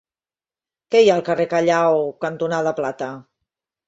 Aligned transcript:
Què 0.95 1.01
hi 1.03 1.11
ha 1.11 1.17
al 1.19 1.23
carrer 1.27 1.45
Callao 1.51 1.99
cantonada 2.25 2.73
Plata? 2.81 3.11